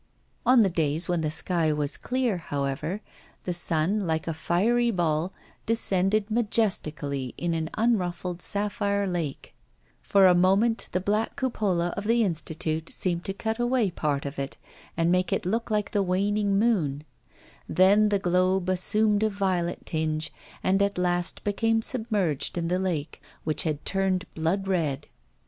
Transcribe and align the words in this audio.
On 0.47 0.63
the 0.63 0.69
days 0.71 1.07
when 1.07 1.21
the 1.21 1.29
sky 1.29 1.71
was 1.71 1.95
clear, 1.95 2.37
however, 2.37 3.01
the 3.43 3.53
sun, 3.53 4.07
like 4.07 4.27
a 4.27 4.33
fiery 4.33 4.89
ball, 4.89 5.31
descended 5.67 6.31
majestically 6.31 7.35
in 7.37 7.53
an 7.53 7.69
unruffled 7.77 8.41
sapphire 8.41 9.05
lake; 9.07 9.53
for 10.01 10.25
a 10.25 10.33
moment 10.33 10.89
the 10.91 10.99
black 11.01 11.35
cupola 11.35 11.89
of 11.95 12.05
the 12.05 12.23
Institute 12.23 12.89
seemed 12.89 13.23
to 13.25 13.33
cut 13.35 13.59
away 13.59 13.91
part 13.91 14.25
of 14.25 14.39
it 14.39 14.57
and 14.97 15.11
make 15.11 15.31
it 15.31 15.45
look 15.45 15.69
like 15.69 15.91
the 15.91 16.01
waning 16.01 16.57
moon; 16.57 17.03
then 17.69 18.09
the 18.09 18.17
globe 18.17 18.69
assumed 18.69 19.21
a 19.21 19.29
violet 19.29 19.85
tinge 19.85 20.33
and 20.63 20.81
at 20.81 20.97
last 20.97 21.43
became 21.43 21.83
submerged 21.83 22.57
in 22.57 22.69
the 22.69 22.79
lake, 22.79 23.21
which 23.43 23.61
had 23.61 23.85
turned 23.85 24.25
blood 24.33 24.67
red. 24.67 25.05